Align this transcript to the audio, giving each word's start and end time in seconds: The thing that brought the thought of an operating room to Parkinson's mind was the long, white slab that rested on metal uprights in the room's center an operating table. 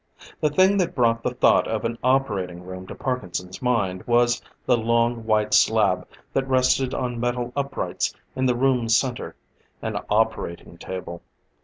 The 0.39 0.49
thing 0.49 0.77
that 0.77 0.95
brought 0.95 1.21
the 1.21 1.35
thought 1.35 1.67
of 1.67 1.85
an 1.85 1.99
operating 2.03 2.63
room 2.63 2.87
to 2.87 2.95
Parkinson's 2.95 3.61
mind 3.61 4.01
was 4.07 4.41
the 4.65 4.75
long, 4.75 5.25
white 5.27 5.53
slab 5.53 6.07
that 6.33 6.47
rested 6.47 6.95
on 6.95 7.19
metal 7.19 7.53
uprights 7.55 8.11
in 8.35 8.47
the 8.47 8.55
room's 8.55 8.97
center 8.97 9.35
an 9.79 9.97
operating 10.09 10.79
table. 10.79 11.21